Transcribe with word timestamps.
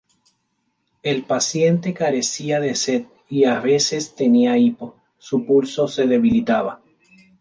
El 1.03 1.25
paciente 1.25 1.93
carecía 1.93 2.59
de 2.59 2.73
sed 2.73 3.03
y 3.29 3.43
a 3.43 3.59
veces 3.59 4.15
tenía 4.15 4.57
hipo, 4.57 4.95
su 5.19 5.45
pulso 5.45 5.87
se 5.87 6.07
debilitaba. 6.07 6.81